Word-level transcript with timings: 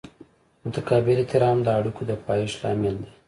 متقابل 0.65 1.17
احترام 1.21 1.57
د 1.63 1.67
اړیکو 1.79 2.01
د 2.09 2.11
پایښت 2.25 2.57
لامل 2.63 2.95
دی. 3.03 3.11